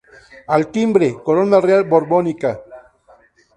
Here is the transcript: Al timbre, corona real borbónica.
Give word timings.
Al 0.55 0.71
timbre, 0.71 1.13
corona 1.23 1.61
real 1.61 1.83
borbónica. 1.83 2.59